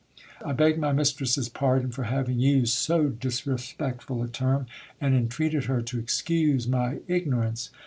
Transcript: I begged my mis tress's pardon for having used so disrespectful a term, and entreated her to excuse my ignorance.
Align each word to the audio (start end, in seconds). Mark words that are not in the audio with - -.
I 0.43 0.53
begged 0.53 0.79
my 0.79 0.91
mis 0.93 1.13
tress's 1.13 1.47
pardon 1.47 1.91
for 1.91 2.05
having 2.05 2.39
used 2.39 2.73
so 2.73 3.09
disrespectful 3.09 4.23
a 4.23 4.27
term, 4.27 4.65
and 4.99 5.13
entreated 5.13 5.65
her 5.65 5.83
to 5.83 5.99
excuse 5.99 6.67
my 6.67 7.01
ignorance. 7.07 7.69